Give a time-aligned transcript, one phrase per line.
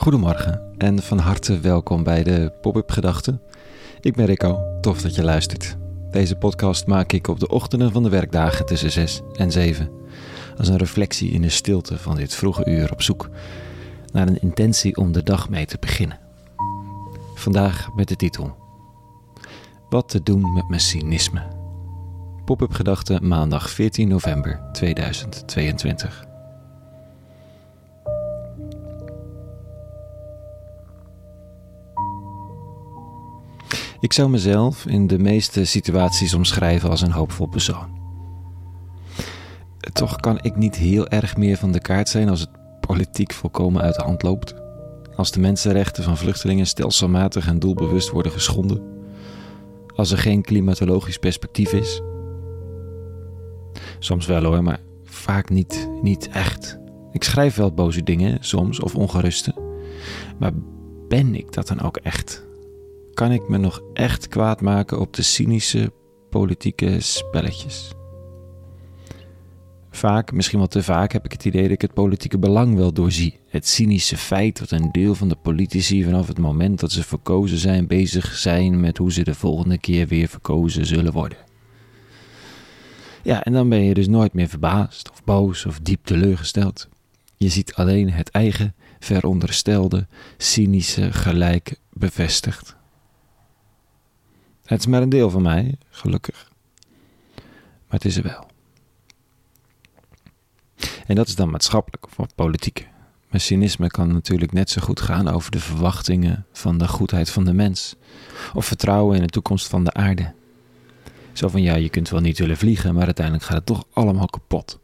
[0.00, 3.40] Goedemorgen en van harte welkom bij de Pop-up Gedachten.
[4.00, 5.76] Ik ben Rico, tof dat je luistert.
[6.10, 9.90] Deze podcast maak ik op de ochtenden van de werkdagen tussen 6 en 7.
[10.56, 13.28] Als een reflectie in de stilte van dit vroege uur op zoek
[14.12, 16.18] naar een intentie om de dag mee te beginnen.
[17.34, 18.56] Vandaag met de titel
[19.88, 21.42] Wat te doen met mijn cynisme.
[22.44, 26.29] Pop-up Gedachten maandag 14 november 2022.
[34.00, 37.98] Ik zou mezelf in de meeste situaties omschrijven als een hoopvol persoon.
[39.92, 42.50] Toch kan ik niet heel erg meer van de kaart zijn als het
[42.80, 44.54] politiek volkomen uit de hand loopt.
[45.16, 48.82] Als de mensenrechten van vluchtelingen stelselmatig en doelbewust worden geschonden.
[49.96, 52.00] Als er geen klimatologisch perspectief is.
[53.98, 56.78] Soms wel hoor, maar vaak niet, niet echt.
[57.12, 59.54] Ik schrijf wel boze dingen, soms, of ongeruste.
[60.38, 60.52] Maar
[61.08, 62.48] ben ik dat dan ook echt?
[63.20, 65.92] Kan ik me nog echt kwaad maken op de cynische
[66.30, 67.92] politieke spelletjes.
[69.90, 72.92] Vaak, misschien wel te vaak, heb ik het idee dat ik het politieke belang wel
[72.92, 73.40] doorzie.
[73.48, 77.58] Het cynische feit dat een deel van de politici vanaf het moment dat ze verkozen
[77.58, 81.38] zijn bezig zijn met hoe ze de volgende keer weer verkozen zullen worden.
[83.22, 86.88] Ja, en dan ben je dus nooit meer verbaasd of boos of diep teleurgesteld.
[87.36, 92.78] Je ziet alleen het eigen, veronderstelde, cynische gelijk bevestigd.
[94.70, 96.50] Het is maar een deel van mij, gelukkig.
[97.34, 98.46] Maar het is er wel.
[101.06, 102.88] En dat is dan maatschappelijk of politiek.
[103.30, 107.44] Maar cynisme kan natuurlijk net zo goed gaan over de verwachtingen van de goedheid van
[107.44, 107.94] de mens.
[108.54, 110.32] Of vertrouwen in de toekomst van de aarde.
[111.32, 114.26] Zo van ja, je kunt wel niet willen vliegen, maar uiteindelijk gaat het toch allemaal
[114.26, 114.78] kapot.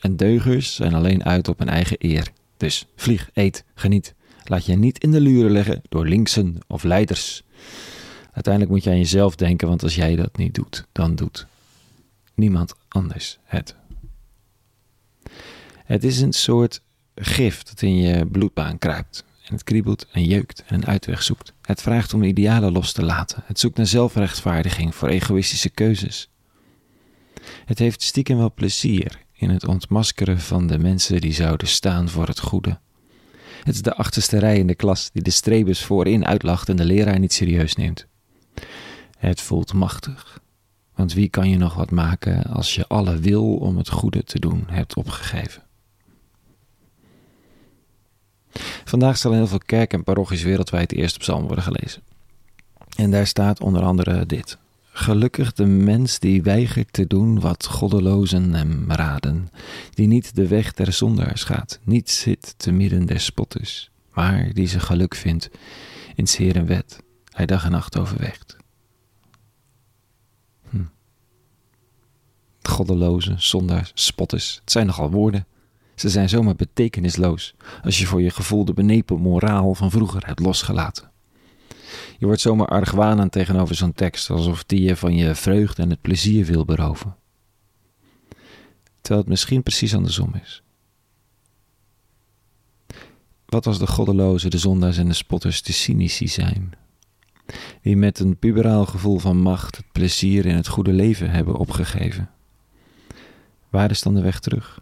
[0.00, 2.28] En deugers zijn alleen uit op hun eigen eer.
[2.56, 4.14] Dus vlieg, eet, geniet.
[4.44, 7.42] Laat je niet in de luren leggen door linksen of leiders.
[8.32, 11.46] Uiteindelijk moet je aan jezelf denken, want als jij dat niet doet, dan doet
[12.34, 13.74] niemand anders het.
[15.84, 16.80] Het is een soort
[17.14, 19.24] gif dat in je bloedbaan kruipt.
[19.44, 21.52] En het kriebelt en jeukt en een uitweg zoekt.
[21.62, 23.42] Het vraagt om idealen los te laten.
[23.46, 26.30] Het zoekt naar zelfrechtvaardiging voor egoïstische keuzes.
[27.64, 32.26] Het heeft stiekem wel plezier in het ontmaskeren van de mensen die zouden staan voor
[32.26, 32.78] het goede.
[33.64, 36.84] Het is de achterste rij in de klas die de strebers voorin uitlacht en de
[36.84, 38.06] leraar niet serieus neemt.
[39.22, 40.40] Het voelt machtig.
[40.94, 44.38] Want wie kan je nog wat maken als je alle wil om het goede te
[44.38, 45.62] doen hebt opgegeven?
[48.84, 52.02] Vandaag zal in heel veel kerken en parochies wereldwijd de eerste psalm worden gelezen.
[52.96, 54.58] En daar staat onder andere dit.
[54.92, 59.48] Gelukkig de mens die weigert te doen wat goddelozen hem raden,
[59.94, 64.68] die niet de weg der zondaars gaat, niet zit te midden der spotters, maar die
[64.68, 65.50] zijn geluk vindt
[66.14, 66.98] in Heeren wet,
[67.32, 68.60] hij dag en nacht overweegt.
[72.72, 74.58] Goddelozen, zondaars, spotters.
[74.60, 75.46] Het zijn nogal woorden.
[75.94, 80.40] Ze zijn zomaar betekenisloos als je voor je gevoel de benepen moraal van vroeger hebt
[80.40, 81.10] losgelaten.
[82.18, 86.00] Je wordt zomaar argwanend tegenover zo'n tekst, alsof die je van je vreugde en het
[86.00, 87.16] plezier wil beroven.
[89.00, 90.62] Terwijl het misschien precies andersom is.
[93.46, 96.72] Wat als de goddelozen, de zondaars en de spotters de cynici zijn?
[97.82, 102.30] Die met een puberaal gevoel van macht het plezier in het goede leven hebben opgegeven.
[103.72, 104.80] Waar is dan de weg terug?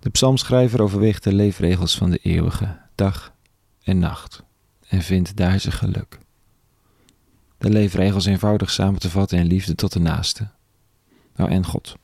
[0.00, 3.34] De psalmschrijver overweegt de leefregels van de eeuwige, dag
[3.82, 4.42] en nacht,
[4.88, 6.18] en vindt daar zijn geluk.
[7.58, 10.48] De leefregels eenvoudig samen te vatten in liefde tot de naaste.
[11.36, 11.96] Nou en God.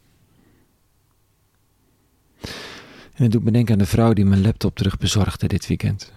[3.12, 6.12] En het doet me denken aan de vrouw die mijn laptop terug bezorgde dit weekend.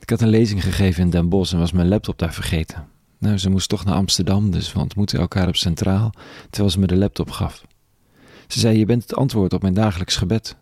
[0.00, 2.88] Ik had een lezing gegeven in Den Bosch en was mijn laptop daar vergeten.
[3.18, 6.12] Nou, ze moest toch naar Amsterdam, dus we ontmoetten elkaar op Centraal,
[6.50, 7.64] terwijl ze me de laptop gaf.
[8.46, 10.56] Ze zei, je bent het antwoord op mijn dagelijks gebed.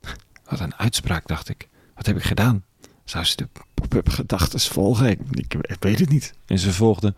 [0.50, 1.68] Wat een uitspraak, dacht ik.
[1.94, 2.64] Wat heb ik gedaan?
[3.04, 5.10] Zou ze de pop-up gedachten volgen?
[5.10, 6.34] Ik, ik, weet het niet.
[6.46, 7.14] En ze volgde.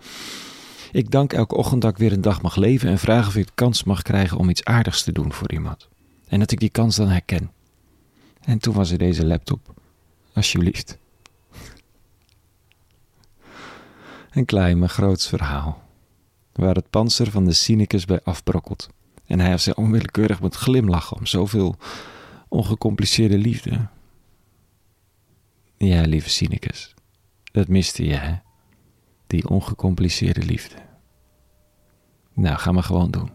[0.93, 3.47] Ik dank elke ochtend dat ik weer een dag mag leven en vraag of ik
[3.47, 5.89] de kans mag krijgen om iets aardigs te doen voor iemand.
[6.29, 7.51] En dat ik die kans dan herken.
[8.41, 9.75] En toen was er deze laptop.
[10.33, 10.99] Alsjeblieft.
[14.35, 15.83] Een klein maar groots verhaal,
[16.53, 18.89] waar het panzer van de cynicus bij afbrokkelt
[19.27, 21.77] en hij of zij onwillekeurig moet glimlachen om zoveel
[22.49, 23.89] ongecompliceerde liefde.
[25.77, 26.95] Ja, lieve cynicus,
[27.53, 28.35] dat miste je, hè?
[29.27, 30.77] Die ongecompliceerde liefde.
[32.33, 33.31] Nou, ga maar gewoon doen.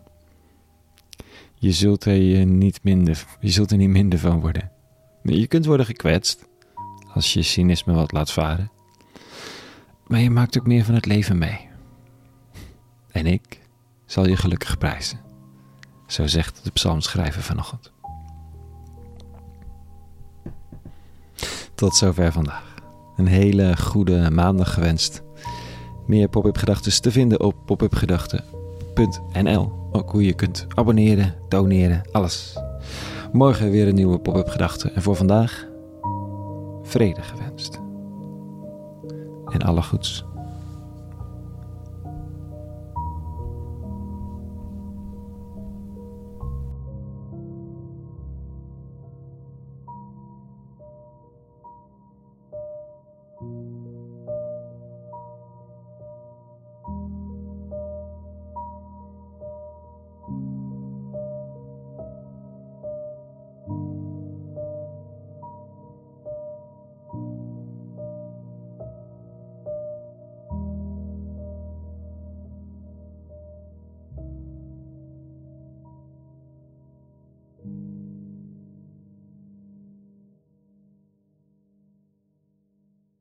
[1.55, 4.71] Je zult er, niet minder, je zult er niet minder van worden.
[5.23, 6.47] Je kunt worden gekwetst
[7.13, 8.71] als je cynisme wat laat varen.
[10.09, 11.67] Maar je maakt ook meer van het leven mee.
[13.11, 13.61] En ik
[14.05, 15.19] zal je gelukkig prijzen.
[16.07, 17.91] Zo zegt de psalmschrijver vanochtend.
[21.75, 22.75] Tot zover vandaag.
[23.15, 25.21] Een hele goede maandag gewenst.
[26.07, 29.89] Meer pop-up gedachten te vinden op popupgedachten.nl.
[29.91, 32.57] Ook hoe je kunt abonneren, doneren, alles.
[33.31, 34.91] Morgen weer een nieuwe pop-up gedachte.
[34.91, 35.67] En voor vandaag
[36.83, 37.88] vrede gewenst.
[39.49, 40.28] En alle goeds.